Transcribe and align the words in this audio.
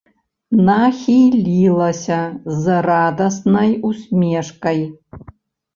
Нахілілася 0.69 2.17
з 2.65 2.81
радаснай 2.89 3.79
усмешкай. 3.93 4.79